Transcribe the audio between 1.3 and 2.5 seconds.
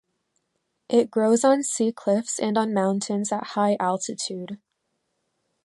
on sea cliffs